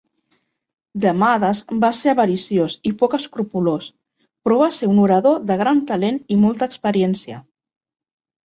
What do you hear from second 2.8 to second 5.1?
i poc escrupolós, però va ser un